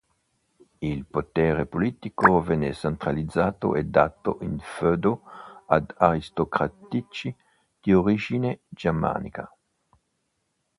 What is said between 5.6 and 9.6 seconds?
ad aristocratici di origine germanica.